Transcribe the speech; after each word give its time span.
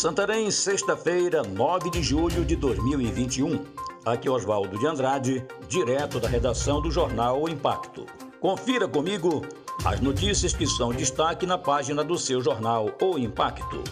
Santarém, 0.00 0.50
sexta-feira, 0.50 1.42
9 1.42 1.90
de 1.90 2.02
julho 2.02 2.42
de 2.42 2.56
2021. 2.56 3.66
Aqui 4.02 4.28
é 4.28 4.30
Oswaldo 4.30 4.78
de 4.78 4.86
Andrade, 4.86 5.44
direto 5.68 6.18
da 6.18 6.26
redação 6.26 6.80
do 6.80 6.90
jornal 6.90 7.42
O 7.42 7.50
Impacto. 7.50 8.06
Confira 8.40 8.88
comigo 8.88 9.42
as 9.84 10.00
notícias 10.00 10.54
que 10.54 10.66
são 10.66 10.90
destaque 10.90 11.44
na 11.44 11.58
página 11.58 12.02
do 12.02 12.16
seu 12.16 12.40
jornal 12.40 12.88
O 12.98 13.18
Impacto. 13.18 13.84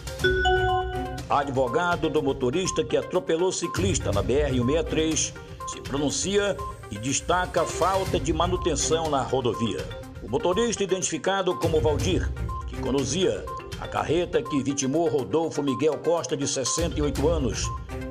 Advogado 1.29 2.09
do 2.09 2.23
motorista 2.23 2.83
que 2.83 2.97
atropelou 2.97 3.51
ciclista 3.51 4.11
na 4.11 4.23
BR-163 4.23 5.31
se 5.67 5.81
pronuncia 5.81 6.57
e 6.89 6.97
destaca 6.97 7.61
a 7.61 7.65
falta 7.65 8.19
de 8.19 8.33
manutenção 8.33 9.11
na 9.11 9.21
rodovia. 9.21 9.87
O 10.23 10.27
motorista 10.27 10.83
identificado 10.83 11.53
como 11.59 11.79
Valdir, 11.79 12.27
que 12.67 12.77
conduzia 12.77 13.45
a 13.79 13.87
carreta 13.87 14.41
que 14.41 14.61
vitimou 14.61 15.07
Rodolfo 15.07 15.63
Miguel 15.63 15.97
Costa, 15.99 16.35
de 16.35 16.47
68 16.47 17.27
anos, 17.27 17.65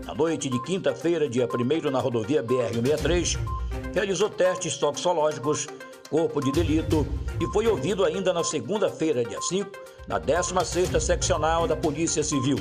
na 0.07 0.15
noite 0.15 0.49
de 0.49 0.61
quinta-feira, 0.63 1.29
dia 1.29 1.47
1 1.47 1.91
na 1.91 2.01
rodovia 2.01 2.43
BR-163, 2.43 3.39
realizou 3.93 4.31
testes 4.31 4.77
toxicológicos, 4.79 5.67
corpo 6.09 6.41
de 6.41 6.51
delito 6.53 7.07
e 7.39 7.47
foi 7.53 7.67
ouvido 7.67 8.05
ainda 8.05 8.33
na 8.33 8.43
segunda-feira, 8.43 9.23
dia 9.25 9.41
5, 9.41 9.71
na 10.07 10.19
16ª 10.19 10.99
Seccional 10.99 11.69
da 11.69 11.77
Polícia 11.77 12.23
Civil. 12.23 12.57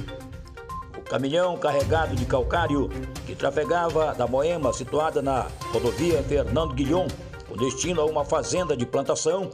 O 0.97 1.01
caminhão 1.01 1.55
carregado 1.55 2.13
de 2.13 2.25
calcário 2.25 2.89
que 3.25 3.33
trafegava 3.33 4.13
da 4.13 4.27
Moema, 4.27 4.73
situada 4.73 5.21
na 5.21 5.47
rodovia 5.71 6.21
Fernando 6.23 6.73
Guilhom, 6.73 7.07
com 7.47 7.55
destino 7.55 8.01
a 8.01 8.05
uma 8.05 8.25
fazenda 8.25 8.75
de 8.75 8.85
plantação, 8.85 9.49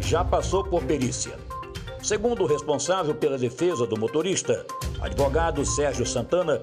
já 0.00 0.24
passou 0.24 0.64
por 0.64 0.82
perícia. 0.82 1.45
Segundo 2.06 2.44
o 2.44 2.46
responsável 2.46 3.16
pela 3.16 3.36
defesa 3.36 3.84
do 3.84 3.98
motorista, 3.98 4.64
advogado 5.00 5.64
Sérgio 5.66 6.06
Santana, 6.06 6.62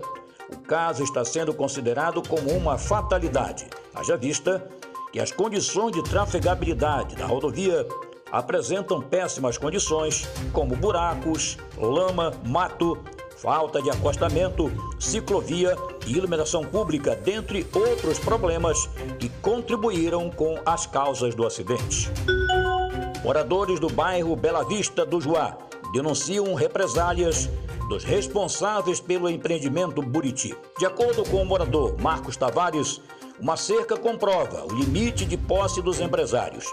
o 0.50 0.58
caso 0.61 1.03
está 1.03 1.25
sendo 1.25 1.53
considerado 1.53 2.23
como 2.25 2.50
uma 2.52 2.77
fatalidade, 2.77 3.67
haja 3.94 4.16
vista 4.16 4.66
que 5.11 5.19
as 5.19 5.33
condições 5.33 5.91
de 5.91 6.02
trafegabilidade 6.02 7.17
da 7.17 7.25
rodovia 7.25 7.85
apresentam 8.31 9.02
péssimas 9.02 9.58
condições, 9.58 10.25
como 10.53 10.77
buracos, 10.77 11.57
lama, 11.78 12.31
mato, 12.45 12.97
falta 13.35 13.81
de 13.81 13.89
acostamento, 13.89 14.72
ciclovia 14.97 15.75
e 16.07 16.13
iluminação 16.13 16.63
pública, 16.63 17.17
dentre 17.17 17.67
outros 17.75 18.17
problemas 18.17 18.88
que 19.19 19.28
contribuíram 19.41 20.30
com 20.30 20.57
as 20.66 20.85
causas 20.85 21.35
do 21.35 21.45
acidente. 21.45 22.09
Moradores 23.23 23.79
do 23.79 23.88
bairro 23.88 24.35
Bela 24.35 24.66
Vista 24.66 25.05
do 25.05 25.21
Juá 25.21 25.57
denunciam 25.93 26.53
represálias 26.55 27.49
dos 27.88 28.03
responsáveis 28.03 28.99
pelo 28.99 29.29
empreendimento 29.29 30.02
Buriti. 30.02 30.53
De 30.77 30.85
acordo 30.85 31.23
com 31.29 31.41
o 31.41 31.45
morador 31.45 31.95
Marcos 32.01 32.35
Tavares, 32.35 32.99
uma 33.39 33.55
cerca 33.55 33.95
comprova 33.95 34.66
o 34.66 34.75
limite 34.75 35.23
de 35.23 35.38
posse 35.38 35.81
dos 35.81 36.01
empresários 36.01 36.66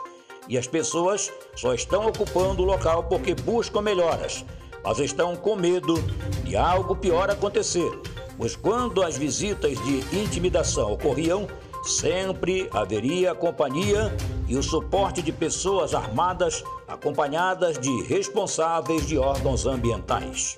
e 0.48 0.58
as 0.58 0.66
pessoas 0.66 1.32
só 1.54 1.72
estão 1.72 2.06
ocupando 2.08 2.62
o 2.62 2.66
local 2.66 3.04
porque 3.04 3.32
buscam 3.32 3.80
melhoras, 3.80 4.44
mas 4.82 4.98
estão 4.98 5.36
com 5.36 5.54
medo 5.54 5.94
de 6.42 6.56
algo 6.56 6.96
pior 6.96 7.30
acontecer, 7.30 7.90
pois 8.36 8.56
quando 8.56 9.04
as 9.04 9.16
visitas 9.16 9.78
de 9.84 9.98
intimidação 10.18 10.94
ocorriam, 10.94 11.46
sempre 11.82 12.68
haveria 12.72 13.34
companhia 13.34 14.14
e 14.46 14.56
o 14.56 14.62
suporte 14.62 15.22
de 15.22 15.32
pessoas 15.32 15.94
armadas 15.94 16.62
acompanhadas 16.86 17.78
de 17.78 18.02
responsáveis 18.02 19.06
de 19.06 19.16
órgãos 19.16 19.66
ambientais. 19.66 20.56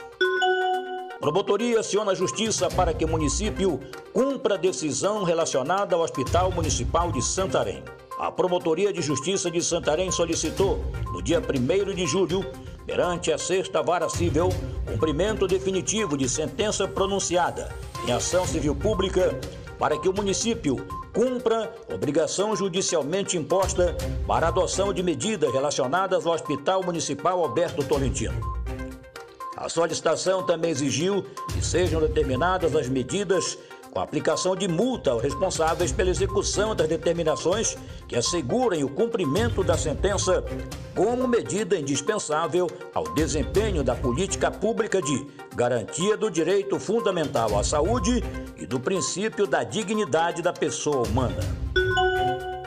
Promotoria 1.20 1.79
aciona 1.79 2.11
a 2.11 2.14
Justiça 2.17 2.69
para 2.69 2.92
que 2.92 3.05
o 3.05 3.09
município 3.09 3.79
cumpra 4.13 4.55
a 4.55 4.58
decisão 4.58 5.23
relacionada 5.23 5.95
ao 5.95 6.02
Hospital 6.02 6.51
Municipal 6.51 7.13
de 7.13 7.23
Santarém. 7.23 7.85
A 8.18 8.33
Promotoria 8.33 8.92
de 8.92 9.01
Justiça 9.01 9.51
de 9.51 9.63
Santarém 9.63 10.11
solicitou, 10.11 10.85
no 11.13 11.23
dia 11.23 11.41
1 11.41 11.95
de 11.95 12.07
julho, 12.07 12.45
perante 12.85 13.30
a 13.33 13.39
Sexta 13.39 13.83
Vara 13.83 14.08
Civil, 14.08 14.48
cumprimento 14.85 15.47
definitivo 15.47 16.17
de 16.17 16.29
sentença 16.29 16.89
pronunciada 16.89 17.68
em 18.07 18.13
ação 18.13 18.45
civil 18.45 18.74
pública 18.74 19.39
para 19.79 19.97
que 19.98 20.08
o 20.08 20.13
município 20.13 20.85
cumpra 21.12 21.73
obrigação 21.92 22.56
judicialmente 22.56 23.36
imposta 23.36 23.96
para 24.27 24.48
adoção 24.48 24.92
de 24.92 25.02
medidas 25.02 25.52
relacionadas 25.52 26.27
ao 26.27 26.33
Hospital 26.33 26.83
Municipal 26.83 27.42
Alberto 27.42 27.84
Tolentino. 27.84 28.40
A 29.56 29.68
solicitação 29.68 30.45
também 30.45 30.70
exigiu 30.70 31.24
que 31.52 31.64
sejam 31.64 32.00
determinadas 32.00 32.74
as 32.74 32.89
medidas 32.89 33.58
com 33.92 34.01
aplicação 34.01 34.57
de 34.57 34.67
multa 34.67 35.11
aos 35.11 35.23
responsáveis 35.23 35.92
pela 35.92 36.08
execução 36.08 36.75
das 36.75 36.89
determinações 36.89 37.77
que 38.08 38.17
assegurem 38.17 38.83
o 38.83 38.89
cumprimento 38.89 39.63
da 39.63 39.77
sentença 39.77 40.42
como 40.95 41.29
medida 41.29 41.77
indispensável 41.77 42.67
ao 42.95 43.05
desempenho 43.13 43.85
da 43.85 43.95
política 43.95 44.51
pública 44.51 45.03
de 45.03 45.27
garantia 45.55 46.17
do 46.17 46.30
direito 46.30 46.80
fundamental 46.80 47.58
à 47.58 47.63
saúde 47.63 48.25
e 48.57 48.64
do 48.64 48.80
princípio 48.80 49.47
da 49.47 49.63
dignidade 49.63 50.41
da 50.41 50.55
pessoa 50.55 51.07
humana. 51.07 51.41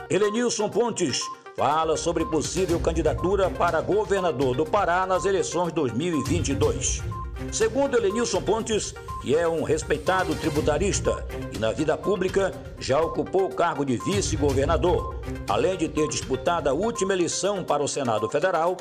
Helenilson 0.08 0.68
Pontes 0.68 1.20
fala 1.56 1.96
sobre 1.96 2.22
possível 2.26 2.78
candidatura 2.78 3.48
para 3.48 3.80
governador 3.80 4.54
do 4.54 4.66
Pará 4.66 5.06
nas 5.06 5.24
eleições 5.24 5.72
2022. 5.72 7.02
Segundo 7.50 7.96
Helenilson 7.96 8.42
Pontes, 8.42 8.94
que 9.22 9.34
é 9.34 9.48
um 9.48 9.62
respeitado 9.62 10.34
tributarista 10.34 11.24
e 11.54 11.58
na 11.58 11.72
vida 11.72 11.96
pública 11.96 12.52
já 12.78 13.00
ocupou 13.00 13.46
o 13.46 13.54
cargo 13.54 13.86
de 13.86 13.96
vice-governador, 13.96 15.18
além 15.48 15.78
de 15.78 15.88
ter 15.88 16.06
disputado 16.08 16.68
a 16.68 16.74
última 16.74 17.14
eleição 17.14 17.64
para 17.64 17.82
o 17.82 17.88
Senado 17.88 18.28
Federal, 18.28 18.76